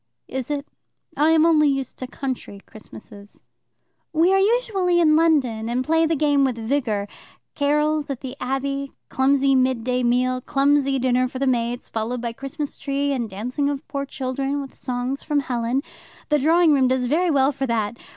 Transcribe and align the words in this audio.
"Is 0.27 0.49
it? 0.49 0.67
I 1.15 1.29
am 1.29 1.45
only 1.45 1.69
used 1.69 1.99
to 1.99 2.07
country 2.07 2.59
Christmases." 2.65 3.43
"We 4.11 4.33
are 4.33 4.39
usually 4.39 4.99
in 4.99 5.15
London, 5.15 5.69
and 5.69 5.85
play 5.85 6.07
the 6.07 6.15
game 6.15 6.43
with 6.43 6.55
vigour 6.57 7.07
carols 7.53 8.09
at 8.09 8.21
the 8.21 8.35
Abbey, 8.39 8.93
clumsy 9.09 9.53
midday 9.53 10.01
meal, 10.01 10.41
clumsy 10.41 10.97
dinner 10.97 11.27
for 11.27 11.37
the 11.37 11.45
maids, 11.45 11.87
followed 11.87 12.19
by 12.19 12.33
Christmas 12.33 12.79
tree 12.79 13.11
and 13.13 13.29
dancing 13.29 13.69
of 13.69 13.87
poor 13.87 14.07
children, 14.07 14.59
with 14.59 14.73
songs 14.73 15.21
from 15.21 15.41
Helen. 15.41 15.83
The 16.29 16.39
drawing 16.39 16.73
room 16.73 16.87
does 16.87 17.05
very 17.05 17.29
well 17.29 17.51
for 17.51 17.67
that. 17.67 17.95